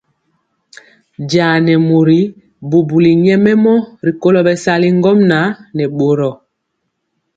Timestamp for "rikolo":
4.05-4.39